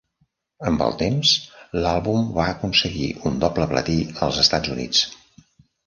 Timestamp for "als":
4.29-4.45